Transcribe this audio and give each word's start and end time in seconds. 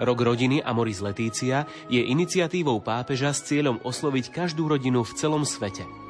Rok 0.00 0.18
rodiny 0.22 0.64
Amoris 0.64 1.02
Letícia 1.04 1.68
je 1.86 2.02
iniciatívou 2.02 2.80
pápeža 2.80 3.30
s 3.30 3.46
cieľom 3.46 3.82
osloviť 3.84 4.32
každú 4.32 4.66
rodinu 4.66 5.06
v 5.06 5.12
celom 5.14 5.46
svete– 5.46 5.86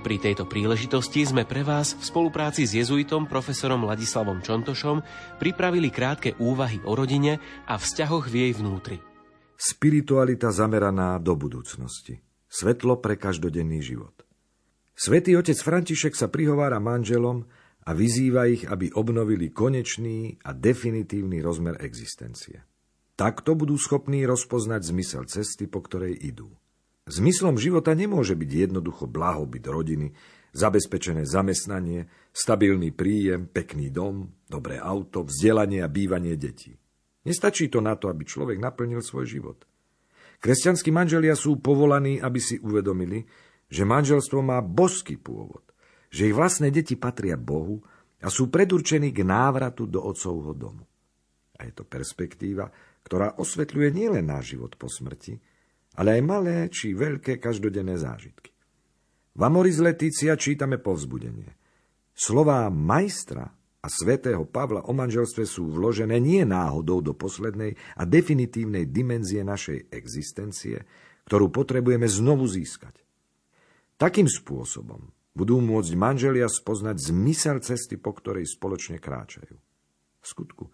pri 0.00 0.16
tejto 0.16 0.48
príležitosti 0.48 1.28
sme 1.28 1.44
pre 1.44 1.60
vás 1.60 1.92
v 1.92 2.00
spolupráci 2.00 2.64
s 2.64 2.72
jezuitom 2.72 3.28
profesorom 3.28 3.84
Ladislavom 3.84 4.40
Čontošom 4.40 5.04
pripravili 5.36 5.92
krátke 5.92 6.40
úvahy 6.40 6.80
o 6.88 6.96
rodine 6.96 7.36
a 7.68 7.76
vzťahoch 7.76 8.32
v 8.32 8.48
jej 8.48 8.52
vnútri. 8.56 8.96
Spiritualita 9.60 10.56
zameraná 10.56 11.20
do 11.20 11.36
budúcnosti. 11.36 12.16
Svetlo 12.48 12.96
pre 13.04 13.20
každodenný 13.20 13.84
život. 13.84 14.24
Svetý 14.96 15.36
otec 15.36 15.60
František 15.60 16.16
sa 16.16 16.32
prihovára 16.32 16.80
manželom 16.80 17.44
a 17.84 17.92
vyzýva 17.92 18.48
ich, 18.48 18.64
aby 18.64 18.88
obnovili 18.96 19.52
konečný 19.52 20.40
a 20.48 20.56
definitívny 20.56 21.44
rozmer 21.44 21.76
existencie. 21.76 22.69
Takto 23.20 23.52
budú 23.52 23.76
schopní 23.76 24.24
rozpoznať 24.24 24.80
zmysel 24.80 25.28
cesty, 25.28 25.68
po 25.68 25.84
ktorej 25.84 26.16
idú. 26.16 26.56
Zmyslom 27.04 27.60
života 27.60 27.92
nemôže 27.92 28.32
byť 28.32 28.48
jednoducho 28.48 29.04
blahobyt 29.04 29.68
rodiny, 29.68 30.16
zabezpečené 30.56 31.28
zamestnanie, 31.28 32.08
stabilný 32.32 32.96
príjem, 32.96 33.44
pekný 33.44 33.92
dom, 33.92 34.32
dobré 34.48 34.80
auto, 34.80 35.28
vzdelanie 35.28 35.84
a 35.84 35.92
bývanie 35.92 36.40
detí. 36.40 36.72
Nestačí 37.28 37.68
to 37.68 37.84
na 37.84 37.92
to, 38.00 38.08
aby 38.08 38.24
človek 38.24 38.56
naplnil 38.56 39.04
svoj 39.04 39.28
život. 39.28 39.68
Kresťanskí 40.40 40.88
manželia 40.88 41.36
sú 41.36 41.60
povolaní, 41.60 42.24
aby 42.24 42.40
si 42.40 42.56
uvedomili, 42.56 43.28
že 43.68 43.84
manželstvo 43.84 44.40
má 44.40 44.64
boský 44.64 45.20
pôvod, 45.20 45.68
že 46.08 46.24
ich 46.24 46.32
vlastné 46.32 46.72
deti 46.72 46.96
patria 46.96 47.36
Bohu 47.36 47.84
a 48.24 48.32
sú 48.32 48.48
predurčení 48.48 49.12
k 49.12 49.28
návratu 49.28 49.84
do 49.84 50.00
otcovho 50.08 50.56
domu. 50.56 50.88
A 51.60 51.68
je 51.68 51.76
to 51.76 51.84
perspektíva, 51.84 52.72
ktorá 53.04 53.36
osvetľuje 53.40 53.88
nielen 53.92 54.28
náš 54.28 54.56
život 54.56 54.76
po 54.76 54.86
smrti, 54.88 55.40
ale 55.98 56.20
aj 56.20 56.22
malé 56.22 56.56
či 56.70 56.94
veľké 56.94 57.42
každodenné 57.42 57.98
zážitky. 57.98 58.52
V 59.34 59.40
Amoris 59.46 59.78
Letícia 59.78 60.34
čítame 60.36 60.76
povzbudenie. 60.78 61.54
Slová 62.12 62.68
majstra 62.68 63.48
a 63.80 63.88
svätého 63.88 64.44
Pavla 64.44 64.84
o 64.84 64.92
manželstve 64.92 65.48
sú 65.48 65.72
vložené 65.72 66.20
nie 66.20 66.44
náhodou 66.44 67.00
do 67.00 67.16
poslednej 67.16 67.78
a 67.96 68.04
definitívnej 68.04 68.90
dimenzie 68.92 69.40
našej 69.40 69.88
existencie, 69.88 70.84
ktorú 71.24 71.48
potrebujeme 71.48 72.04
znovu 72.04 72.44
získať. 72.44 73.00
Takým 73.96 74.28
spôsobom 74.28 75.08
budú 75.32 75.62
môcť 75.62 75.92
manželia 75.96 76.48
spoznať 76.50 76.96
zmysel 77.12 77.62
cesty, 77.64 77.96
po 77.96 78.12
ktorej 78.12 78.44
spoločne 78.50 79.00
kráčajú. 79.00 79.56
V 80.20 80.26
skutku, 80.26 80.68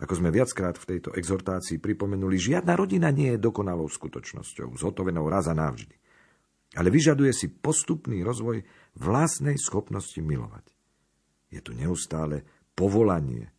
ako 0.00 0.16
sme 0.16 0.32
viackrát 0.32 0.80
v 0.80 0.96
tejto 0.96 1.12
exhortácii 1.12 1.76
pripomenuli, 1.76 2.40
žiadna 2.40 2.72
rodina 2.72 3.12
nie 3.12 3.36
je 3.36 3.44
dokonalou 3.44 3.84
skutočnosťou, 3.84 4.72
zhotovenou 4.80 5.28
raz 5.28 5.44
a 5.52 5.54
navždy. 5.54 5.92
Ale 6.80 6.88
vyžaduje 6.88 7.36
si 7.36 7.52
postupný 7.52 8.24
rozvoj 8.24 8.64
vlastnej 8.96 9.60
schopnosti 9.60 10.16
milovať. 10.16 10.72
Je 11.52 11.60
tu 11.60 11.76
neustále 11.76 12.46
povolanie, 12.72 13.52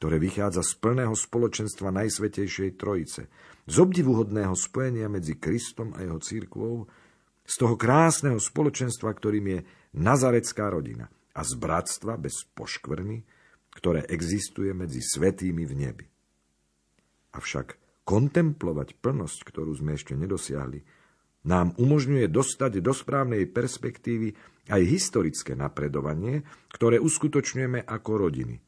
ktoré 0.00 0.16
vychádza 0.16 0.64
z 0.64 0.72
plného 0.80 1.12
spoločenstva 1.12 1.92
Najsvetejšej 1.92 2.80
Trojice, 2.80 3.28
z 3.68 3.76
obdivuhodného 3.76 4.56
spojenia 4.56 5.12
medzi 5.12 5.36
Kristom 5.36 5.92
a 5.92 6.02
jeho 6.02 6.18
církvou, 6.18 6.88
z 7.42 7.54
toho 7.58 7.74
krásneho 7.76 8.40
spoločenstva, 8.40 9.12
ktorým 9.12 9.46
je 9.58 9.60
nazarecká 9.98 10.72
rodina 10.72 11.10
a 11.36 11.42
z 11.44 11.52
bratstva 11.58 12.16
bez 12.16 12.46
poškvrny, 12.54 13.41
ktoré 13.72 14.04
existuje 14.08 14.70
medzi 14.76 15.00
svetými 15.00 15.64
v 15.64 15.74
nebi. 15.74 16.06
Avšak 17.32 17.80
kontemplovať 18.04 19.00
plnosť, 19.00 19.38
ktorú 19.48 19.72
sme 19.72 19.96
ešte 19.96 20.12
nedosiahli, 20.12 20.84
nám 21.42 21.74
umožňuje 21.74 22.30
dostať 22.30 22.78
do 22.78 22.94
správnej 22.94 23.50
perspektívy 23.50 24.30
aj 24.70 24.82
historické 24.86 25.58
napredovanie, 25.58 26.46
ktoré 26.70 27.02
uskutočňujeme 27.02 27.82
ako 27.82 28.10
rodiny. 28.28 28.62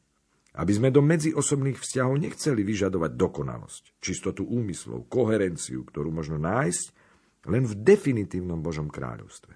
Aby 0.55 0.71
sme 0.71 0.89
do 0.91 1.03
medziosobných 1.03 1.79
vzťahov 1.79 2.15
nechceli 2.19 2.63
vyžadovať 2.63 3.11
dokonalosť, 3.15 3.83
čistotu 3.99 4.47
úmyslov, 4.47 5.07
koherenciu, 5.11 5.83
ktorú 5.83 6.11
možno 6.11 6.39
nájsť 6.39 6.85
len 7.51 7.63
v 7.67 7.73
definitívnom 7.75 8.59
Božom 8.63 8.87
kráľovstve. 8.87 9.53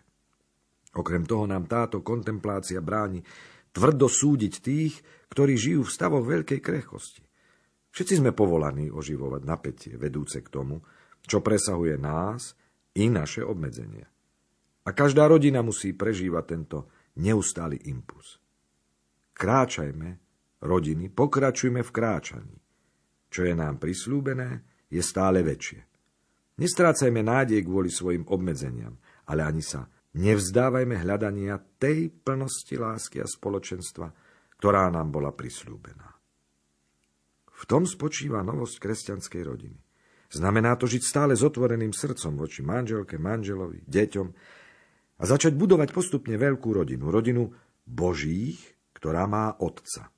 Okrem 1.00 1.24
toho 1.24 1.48
nám 1.48 1.70
táto 1.70 2.04
kontemplácia 2.04 2.82
bráni 2.84 3.24
tvrdo 3.72 4.10
súdiť 4.10 4.54
tých, 4.62 4.94
ktorí 5.30 5.54
žijú 5.56 5.86
v 5.86 5.94
stavoch 5.94 6.26
veľkej 6.26 6.60
krehkosti. 6.60 7.24
Všetci 7.90 8.22
sme 8.22 8.32
povolaní 8.38 8.94
oživovať 8.94 9.42
napätie 9.46 9.94
vedúce 9.98 10.42
k 10.46 10.50
tomu, 10.50 10.82
čo 11.26 11.42
presahuje 11.42 11.98
nás 11.98 12.54
i 12.98 13.10
naše 13.10 13.42
obmedzenia. 13.42 14.06
A 14.86 14.90
každá 14.94 15.30
rodina 15.30 15.62
musí 15.62 15.94
prežívať 15.94 16.44
tento 16.46 16.78
neustály 17.22 17.78
impuls. 17.90 18.42
Kráčajme, 19.34 20.10
rodiny, 20.66 21.14
pokračujme 21.14 21.82
v 21.86 21.92
kráčaní. 21.94 22.58
Čo 23.30 23.46
je 23.46 23.54
nám 23.54 23.78
prislúbené, 23.78 24.66
je 24.90 25.02
stále 25.06 25.46
väčšie. 25.46 25.86
Nestrácajme 26.60 27.22
nádej 27.22 27.62
kvôli 27.64 27.94
svojim 27.94 28.26
obmedzeniam, 28.28 28.98
ale 29.30 29.46
ani 29.46 29.64
sa 29.64 29.86
Nevzdávajme 30.18 31.06
hľadania 31.06 31.62
tej 31.78 32.10
plnosti 32.10 32.74
lásky 32.74 33.22
a 33.22 33.30
spoločenstva, 33.30 34.10
ktorá 34.58 34.90
nám 34.90 35.14
bola 35.14 35.30
prislúbená. 35.30 36.10
V 37.54 37.64
tom 37.68 37.86
spočíva 37.86 38.42
novosť 38.42 38.76
kresťanskej 38.80 39.42
rodiny. 39.44 39.80
Znamená 40.30 40.78
to 40.78 40.86
žiť 40.86 41.04
stále 41.04 41.34
s 41.34 41.42
otvoreným 41.42 41.94
srdcom 41.94 42.38
voči 42.38 42.62
manželke, 42.62 43.18
manželovi, 43.18 43.86
deťom 43.86 44.28
a 45.20 45.24
začať 45.26 45.58
budovať 45.58 45.90
postupne 45.92 46.38
veľkú 46.38 46.70
rodinu. 46.70 47.10
Rodinu 47.10 47.50
Božích, 47.84 48.62
ktorá 48.94 49.26
má 49.26 49.58
otca. 49.58 50.14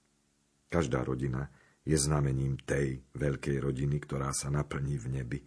Každá 0.68 1.04
rodina 1.04 1.48
je 1.88 1.98
znamením 1.98 2.60
tej 2.62 3.02
veľkej 3.18 3.58
rodiny, 3.58 3.98
ktorá 4.04 4.30
sa 4.32 4.54
naplní 4.54 4.96
v 5.02 5.08
nebi. 5.10 5.40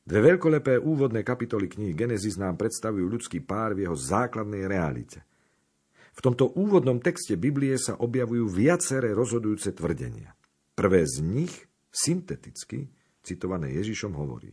Dve 0.00 0.20
veľkolepé 0.34 0.80
úvodné 0.80 1.20
kapitoly 1.20 1.68
knihy 1.70 1.92
Genesis 1.92 2.40
nám 2.40 2.56
predstavujú 2.56 3.06
ľudský 3.06 3.44
pár 3.44 3.76
v 3.76 3.86
jeho 3.86 3.96
základnej 3.96 4.64
realite. 4.66 5.22
V 6.16 6.20
tomto 6.24 6.50
úvodnom 6.56 6.98
texte 6.98 7.38
Biblie 7.38 7.78
sa 7.78 7.96
objavujú 7.96 8.50
viaceré 8.50 9.14
rozhodujúce 9.14 9.70
tvrdenia. 9.72 10.34
Prvé 10.74 11.06
z 11.06 11.22
nich, 11.22 11.54
synteticky, 11.92 12.90
citované 13.20 13.76
Ježišom, 13.76 14.16
hovorí 14.16 14.50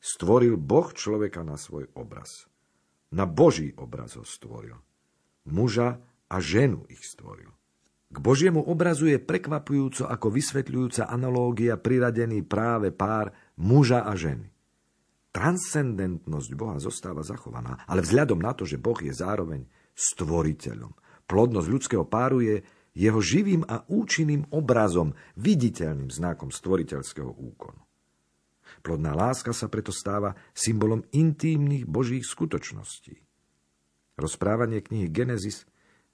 Stvoril 0.00 0.60
Boh 0.60 0.92
človeka 0.92 1.40
na 1.40 1.56
svoj 1.56 1.88
obraz. 1.96 2.44
Na 3.14 3.24
Boží 3.24 3.72
obraz 3.78 4.20
ho 4.20 4.24
stvoril. 4.26 4.76
Muža 5.48 6.00
a 6.28 6.36
ženu 6.40 6.84
ich 6.90 7.04
stvoril. 7.04 7.52
K 8.14 8.16
Božiemu 8.22 8.62
obrazu 8.62 9.10
je 9.10 9.18
prekvapujúco 9.18 10.06
ako 10.06 10.26
vysvetľujúca 10.30 11.10
analógia 11.10 11.74
priradený 11.74 12.46
práve 12.46 12.94
pár 12.94 13.34
muža 13.58 14.06
a 14.06 14.14
ženy. 14.14 14.53
Transcendentnosť 15.34 16.50
Boha 16.54 16.78
zostáva 16.78 17.26
zachovaná, 17.26 17.82
ale 17.90 18.06
vzhľadom 18.06 18.38
na 18.38 18.54
to, 18.54 18.62
že 18.62 18.78
Boh 18.78 18.94
je 19.02 19.10
zároveň 19.10 19.66
stvoriteľom. 19.98 20.94
Plodnosť 21.26 21.68
ľudského 21.68 22.06
páru 22.06 22.38
je 22.38 22.62
jeho 22.94 23.18
živým 23.18 23.66
a 23.66 23.82
účinným 23.90 24.46
obrazom, 24.54 25.18
viditeľným 25.34 26.14
znakom 26.14 26.54
stvoriteľského 26.54 27.26
úkonu. 27.34 27.82
Plodná 28.86 29.10
láska 29.16 29.50
sa 29.50 29.66
preto 29.66 29.90
stáva 29.90 30.38
symbolom 30.54 31.02
intímnych 31.10 31.82
božích 31.82 32.22
skutočností. 32.22 33.18
Rozprávanie 34.14 34.86
knihy 34.86 35.10
Genesis, 35.10 35.66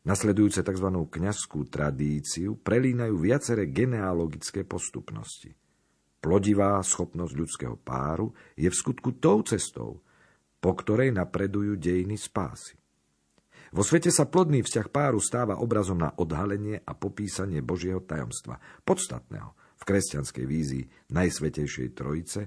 nasledujúce 0.08 0.64
tzv. 0.64 0.88
kňazskú 0.88 1.68
tradíciu, 1.68 2.56
prelínajú 2.56 3.20
viaceré 3.20 3.68
genealogické 3.68 4.64
postupnosti. 4.64 5.52
Plodivá 6.20 6.76
schopnosť 6.84 7.32
ľudského 7.32 7.76
páru 7.80 8.36
je 8.52 8.68
v 8.68 8.76
skutku 8.76 9.16
tou 9.16 9.40
cestou, 9.40 10.04
po 10.60 10.76
ktorej 10.76 11.16
napredujú 11.16 11.80
dejiny 11.80 12.20
spásy. 12.20 12.76
Vo 13.72 13.80
svete 13.80 14.12
sa 14.12 14.28
plodný 14.28 14.60
vzťah 14.60 14.88
páru 14.92 15.22
stáva 15.22 15.62
obrazom 15.62 15.96
na 15.96 16.12
odhalenie 16.12 16.82
a 16.84 16.92
popísanie 16.92 17.64
Božieho 17.64 18.02
tajomstva, 18.04 18.60
podstatného 18.84 19.56
v 19.80 19.82
kresťanskej 19.86 20.44
vízii 20.44 20.84
Najsvetejšej 21.08 21.88
Trojice, 21.96 22.40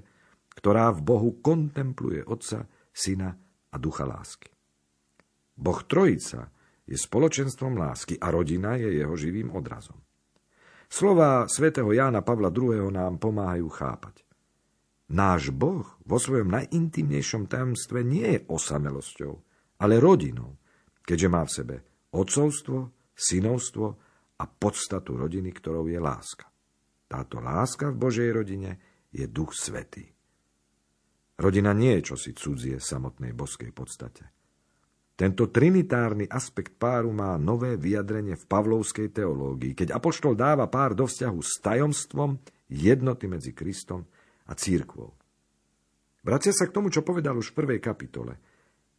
ktorá 0.54 0.94
v 0.94 1.00
Bohu 1.02 1.30
kontempluje 1.42 2.22
Otca, 2.22 2.70
Syna 2.94 3.34
a 3.74 3.76
Ducha 3.80 4.06
lásky. 4.06 4.54
Boh 5.58 5.80
Trojica 5.82 6.46
je 6.86 6.94
spoločenstvom 6.94 7.74
lásky 7.74 8.20
a 8.20 8.30
rodina 8.30 8.78
je 8.78 9.02
jeho 9.02 9.14
živým 9.18 9.50
odrazom. 9.50 9.98
Slová 10.94 11.50
svätého 11.50 11.90
Jána 11.90 12.22
Pavla 12.22 12.54
II. 12.54 12.86
nám 12.94 13.18
pomáhajú 13.18 13.66
chápať. 13.66 14.22
Náš 15.10 15.50
Boh 15.50 15.82
vo 16.06 16.22
svojom 16.22 16.54
najintimnejšom 16.54 17.50
tajomstve 17.50 18.06
nie 18.06 18.22
je 18.22 18.46
osamelosťou, 18.46 19.34
ale 19.82 19.98
rodinou, 19.98 20.54
keďže 21.02 21.26
má 21.26 21.42
v 21.42 21.50
sebe 21.50 21.76
otcovstvo, 22.14 23.10
synovstvo 23.10 23.86
a 24.38 24.44
podstatu 24.46 25.18
rodiny, 25.18 25.50
ktorou 25.50 25.90
je 25.90 25.98
láska. 25.98 26.46
Táto 27.10 27.42
láska 27.42 27.90
v 27.90 27.98
Božej 27.98 28.30
rodine 28.30 28.78
je 29.10 29.26
Duch 29.26 29.50
Svetý. 29.50 30.06
Rodina 31.42 31.74
nie 31.74 31.98
je 31.98 32.14
čosi 32.14 32.38
cudzie 32.38 32.78
samotnej 32.78 33.34
boskej 33.34 33.74
podstate. 33.74 34.43
Tento 35.14 35.46
trinitárny 35.46 36.26
aspekt 36.26 36.74
páru 36.74 37.14
má 37.14 37.38
nové 37.38 37.78
vyjadrenie 37.78 38.34
v 38.34 38.48
pavlovskej 38.50 39.14
teológii, 39.14 39.78
keď 39.78 39.94
apoštol 39.94 40.34
dáva 40.34 40.66
pár 40.66 40.98
do 40.98 41.06
vzťahu 41.06 41.38
s 41.38 41.62
tajomstvom 41.62 42.42
jednoty 42.66 43.30
medzi 43.30 43.54
Kristom 43.54 44.02
a 44.50 44.58
církvou. 44.58 45.14
Vracia 46.26 46.50
sa 46.50 46.66
k 46.66 46.74
tomu, 46.74 46.90
čo 46.90 47.06
povedal 47.06 47.38
už 47.38 47.54
v 47.54 47.58
prvej 47.62 47.80
kapitole. 47.84 48.42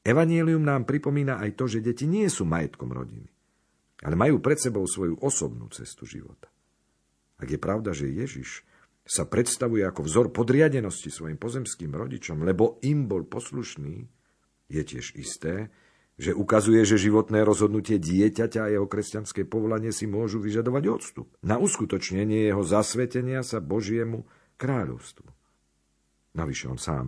Evangelium 0.06 0.64
nám 0.64 0.88
pripomína 0.88 1.42
aj 1.42 1.58
to, 1.58 1.66
že 1.68 1.84
deti 1.84 2.08
nie 2.08 2.30
sú 2.32 2.48
majetkom 2.48 2.96
rodiny, 2.96 3.28
ale 4.06 4.16
majú 4.16 4.40
pred 4.40 4.56
sebou 4.62 4.88
svoju 4.88 5.20
osobnú 5.20 5.68
cestu 5.74 6.08
života. 6.08 6.48
Ak 7.36 7.52
je 7.52 7.60
pravda, 7.60 7.92
že 7.92 8.08
Ježiš 8.08 8.64
sa 9.04 9.28
predstavuje 9.28 9.84
ako 9.84 10.08
vzor 10.08 10.28
podriadenosti 10.32 11.12
svojim 11.12 11.36
pozemským 11.36 11.92
rodičom, 11.92 12.46
lebo 12.46 12.80
im 12.86 13.10
bol 13.10 13.28
poslušný, 13.28 14.08
je 14.72 14.82
tiež 14.82 15.18
isté, 15.20 15.74
že 16.16 16.32
ukazuje, 16.32 16.80
že 16.88 16.96
životné 16.96 17.44
rozhodnutie 17.44 18.00
dieťaťa 18.00 18.62
a 18.66 18.72
jeho 18.72 18.88
kresťanské 18.88 19.44
povolanie 19.44 19.92
si 19.92 20.08
môžu 20.08 20.40
vyžadovať 20.40 20.84
odstup 20.88 21.28
na 21.44 21.60
uskutočnenie 21.60 22.48
jeho 22.48 22.64
zasvetenia 22.64 23.44
sa 23.44 23.60
Božiemu 23.60 24.24
kráľovstvu. 24.56 25.28
Navyše 26.36 26.66
on 26.72 26.80
sám, 26.80 27.06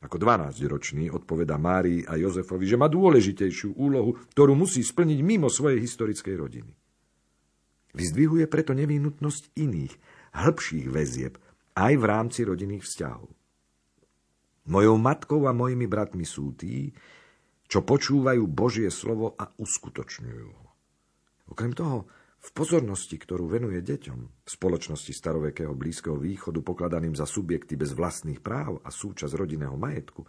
ako 0.00 0.16
12-ročný, 0.16 1.12
odpoveda 1.12 1.60
Márii 1.60 2.04
a 2.04 2.16
Jozefovi, 2.16 2.64
že 2.64 2.80
má 2.80 2.88
dôležitejšiu 2.88 3.76
úlohu, 3.76 4.16
ktorú 4.32 4.56
musí 4.56 4.80
splniť 4.80 5.18
mimo 5.20 5.52
svojej 5.52 5.80
historickej 5.80 6.36
rodiny. 6.36 6.72
Vyzdvihuje 7.92 8.48
preto 8.48 8.72
nevyhnutnosť 8.72 9.56
iných, 9.56 9.92
hĺbších 10.36 10.86
väzieb, 10.88 11.36
aj 11.76 11.92
v 11.96 12.04
rámci 12.04 12.40
rodinných 12.44 12.84
vzťahov. 12.86 13.28
Mojou 14.70 14.96
matkou 15.00 15.48
a 15.48 15.52
mojimi 15.52 15.90
bratmi 15.90 16.22
sú 16.22 16.54
tí, 16.54 16.94
čo 17.70 17.86
počúvajú 17.86 18.50
Božie 18.50 18.90
slovo 18.90 19.38
a 19.38 19.46
uskutočňujú 19.54 20.48
ho. 20.50 20.66
Okrem 21.54 21.70
toho, 21.70 22.10
v 22.40 22.50
pozornosti, 22.56 23.14
ktorú 23.20 23.46
venuje 23.46 23.78
deťom, 23.84 24.18
v 24.42 24.48
spoločnosti 24.48 25.12
starovekého 25.12 25.76
Blízkeho 25.76 26.18
východu 26.18 26.58
pokladaným 26.64 27.14
za 27.14 27.28
subjekty 27.28 27.78
bez 27.78 27.94
vlastných 27.94 28.42
práv 28.42 28.82
a 28.82 28.90
súčasť 28.90 29.38
rodinného 29.38 29.76
majetku, 29.78 30.26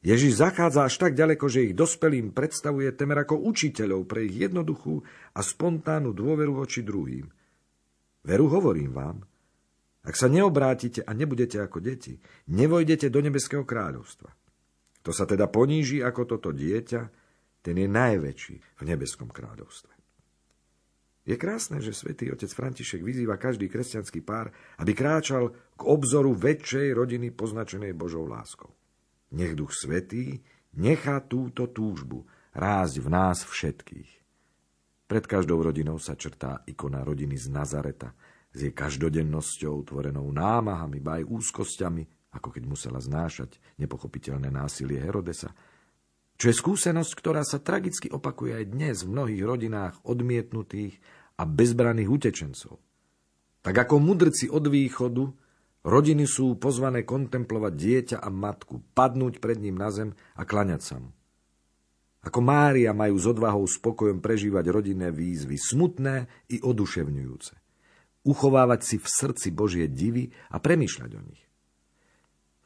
Ježiš 0.00 0.40
zachádza 0.40 0.88
až 0.88 0.96
tak 0.96 1.12
ďaleko, 1.12 1.44
že 1.44 1.70
ich 1.70 1.74
dospelým 1.76 2.32
predstavuje 2.32 2.88
temer 2.96 3.20
ako 3.28 3.36
učiteľov 3.52 4.08
pre 4.08 4.24
ich 4.24 4.48
jednoduchú 4.48 4.96
a 5.36 5.40
spontánnu 5.44 6.16
dôveru 6.16 6.56
voči 6.56 6.80
druhým. 6.80 7.28
Veru 8.24 8.48
hovorím 8.48 8.96
vám, 8.96 9.20
ak 10.00 10.16
sa 10.16 10.32
neobrátite 10.32 11.04
a 11.04 11.12
nebudete 11.12 11.60
ako 11.60 11.84
deti, 11.84 12.16
nevojdete 12.48 13.12
do 13.12 13.20
nebeského 13.20 13.68
kráľovstva. 13.68 14.39
Kto 15.00 15.10
sa 15.16 15.24
teda 15.24 15.48
poníži 15.48 16.04
ako 16.04 16.36
toto 16.36 16.50
dieťa, 16.52 17.02
ten 17.60 17.76
je 17.76 17.88
najväčší 17.88 18.56
v 18.80 18.82
nebeskom 18.84 19.28
kráľovstve. 19.28 19.92
Je 21.28 21.36
krásne, 21.36 21.84
že 21.84 21.92
svätý 21.92 22.32
otec 22.32 22.48
František 22.48 23.04
vyzýva 23.04 23.36
každý 23.36 23.68
kresťanský 23.68 24.24
pár, 24.24 24.50
aby 24.80 24.96
kráčal 24.96 25.52
k 25.76 25.82
obzoru 25.84 26.32
väčšej 26.32 26.96
rodiny 26.96 27.28
poznačenej 27.30 27.92
Božou 27.92 28.24
láskou. 28.24 28.72
Nech 29.36 29.52
duch 29.54 29.76
svetý 29.76 30.40
nechá 30.74 31.20
túto 31.20 31.68
túžbu 31.70 32.24
rásť 32.56 33.04
v 33.04 33.08
nás 33.12 33.44
všetkých. 33.44 34.10
Pred 35.06 35.24
každou 35.26 35.60
rodinou 35.60 36.00
sa 36.00 36.16
črtá 36.16 36.62
ikona 36.66 37.04
rodiny 37.04 37.36
z 37.36 37.50
Nazareta, 37.52 38.14
s 38.50 38.66
jej 38.66 38.74
každodennosťou, 38.74 39.86
tvorenou 39.86 40.26
námahami, 40.34 40.98
ba 40.98 41.22
aj 41.22 41.30
úzkosťami, 41.30 42.02
ako 42.30 42.48
keď 42.54 42.62
musela 42.66 43.02
znášať 43.02 43.58
nepochopiteľné 43.78 44.50
násilie 44.50 45.02
Herodesa, 45.02 45.50
čo 46.40 46.48
je 46.48 46.56
skúsenosť, 46.56 47.12
ktorá 47.20 47.44
sa 47.44 47.60
tragicky 47.60 48.08
opakuje 48.08 48.56
aj 48.56 48.64
dnes 48.72 48.96
v 49.04 49.12
mnohých 49.12 49.42
rodinách 49.44 50.00
odmietnutých 50.08 50.96
a 51.36 51.44
bezbraných 51.44 52.08
utečencov. 52.08 52.80
Tak 53.60 53.76
ako 53.76 54.00
mudrci 54.00 54.48
od 54.48 54.64
východu, 54.64 55.28
rodiny 55.84 56.24
sú 56.24 56.56
pozvané 56.56 57.04
kontemplovať 57.04 57.72
dieťa 57.76 58.18
a 58.24 58.32
matku, 58.32 58.80
padnúť 58.96 59.36
pred 59.36 59.60
ním 59.60 59.76
na 59.76 59.92
zem 59.92 60.16
a 60.32 60.48
klaňať 60.48 60.80
sa 60.80 60.96
mu. 60.96 61.12
Ako 62.24 62.40
Mária 62.40 62.96
majú 62.96 63.20
s 63.20 63.28
odvahou 63.28 63.68
spokojom 63.68 64.24
prežívať 64.24 64.64
rodinné 64.72 65.12
výzvy, 65.12 65.60
smutné 65.60 66.28
i 66.52 66.60
oduševňujúce. 66.64 67.52
Uchovávať 68.24 68.80
si 68.80 68.96
v 68.96 69.06
srdci 69.08 69.48
Božie 69.52 69.92
divy 69.92 70.32
a 70.52 70.56
premýšľať 70.56 71.10
o 71.16 71.20
nich. 71.20 71.49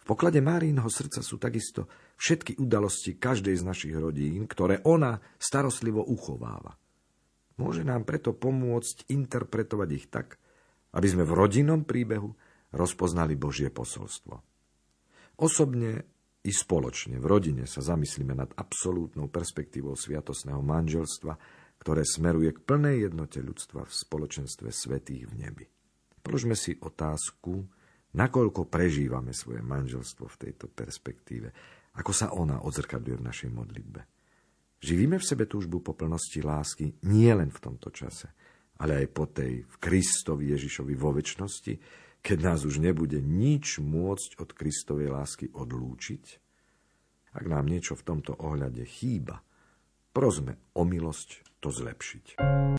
V 0.04 0.12
poklade 0.12 0.44
Márínho 0.44 0.84
srdca 0.92 1.24
sú 1.24 1.40
takisto 1.40 1.88
všetky 2.20 2.60
udalosti 2.60 3.16
každej 3.16 3.56
z 3.56 3.64
našich 3.64 3.96
rodín, 3.96 4.44
ktoré 4.44 4.84
ona 4.84 5.16
starostlivo 5.40 6.04
uchováva. 6.04 6.76
Môže 7.56 7.88
nám 7.88 8.04
preto 8.04 8.36
pomôcť 8.36 9.08
interpretovať 9.08 9.88
ich 9.96 10.12
tak, 10.12 10.36
aby 10.92 11.08
sme 11.08 11.24
v 11.24 11.32
rodinnom 11.32 11.88
príbehu 11.88 12.36
rozpoznali 12.76 13.32
Božie 13.40 13.72
posolstvo. 13.72 14.44
Osobne 15.40 16.04
i 16.44 16.52
spoločne 16.52 17.16
v 17.16 17.24
rodine 17.24 17.64
sa 17.64 17.80
zamyslíme 17.80 18.36
nad 18.36 18.52
absolútnou 18.60 19.32
perspektívou 19.32 19.96
sviatosného 19.96 20.60
manželstva, 20.60 21.32
ktoré 21.80 22.04
smeruje 22.04 22.52
k 22.52 22.60
plnej 22.60 23.08
jednote 23.08 23.40
ľudstva 23.40 23.88
v 23.88 23.92
spoločenstve 23.92 24.68
svetých 24.68 25.32
v 25.32 25.34
nebi. 25.40 25.64
Položme 26.20 26.52
si 26.52 26.76
otázku, 26.76 27.64
nakoľko 28.14 28.70
prežívame 28.70 29.34
svoje 29.34 29.60
manželstvo 29.60 30.26
v 30.30 30.40
tejto 30.48 30.70
perspektíve, 30.70 31.50
ako 31.98 32.12
sa 32.14 32.34
ona 32.34 32.62
odzrkadľuje 32.62 33.16
v 33.18 33.26
našej 33.26 33.50
modlitbe. 33.54 34.00
Živíme 34.84 35.16
v 35.16 35.24
sebe 35.24 35.48
túžbu 35.48 35.80
po 35.80 35.96
plnosti 35.96 36.44
lásky 36.44 37.00
nie 37.08 37.30
len 37.32 37.48
v 37.48 37.62
tomto 37.62 37.88
čase, 37.88 38.28
ale 38.78 39.04
aj 39.04 39.06
po 39.14 39.24
tej 39.30 39.64
v 39.64 39.76
Kristovi 39.80 40.52
Ježišovi 40.52 40.94
vo 40.98 41.14
väčšnosti, 41.14 41.72
keď 42.24 42.38
nás 42.40 42.64
už 42.64 42.80
nebude 42.80 43.20
nič 43.20 43.80
môcť 43.80 44.40
od 44.40 44.50
Kristovej 44.52 45.12
lásky 45.12 45.52
odlúčiť? 45.52 46.24
Ak 47.34 47.44
nám 47.48 47.66
niečo 47.66 47.98
v 47.98 48.06
tomto 48.06 48.36
ohľade 48.38 48.84
chýba, 48.86 49.42
prosme 50.14 50.60
o 50.76 50.86
milosť 50.86 51.58
to 51.58 51.72
zlepšiť. 51.72 52.36